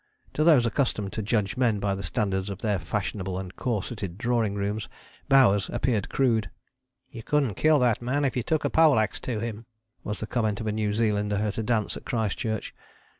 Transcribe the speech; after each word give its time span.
To 0.33 0.43
those 0.43 0.65
accustomed 0.65 1.13
to 1.13 1.21
judge 1.21 1.57
men 1.57 1.79
by 1.79 1.93
the 1.93 2.01
standards 2.01 2.49
of 2.49 2.63
their 2.63 2.79
fashionable 2.79 3.37
and 3.37 3.55
corseted 3.55 4.17
drawing 4.17 4.55
rooms 4.55 4.89
Bowers 5.29 5.69
appeared 5.71 6.09
crude. 6.09 6.49
"You 7.11 7.21
couldn't 7.21 7.53
kill 7.53 7.77
that 7.77 8.01
man 8.01 8.25
if 8.25 8.35
you 8.35 8.41
took 8.41 8.65
a 8.65 8.71
pole 8.71 8.97
axe 8.97 9.19
to 9.19 9.39
him," 9.39 9.67
was 10.03 10.17
the 10.19 10.25
comment 10.25 10.59
of 10.59 10.65
a 10.65 10.71
New 10.71 10.91
Zealander 10.95 11.35
at 11.35 11.59
a 11.59 11.61
dance 11.61 11.95
at 11.97 12.05
Christchurch. 12.05 12.73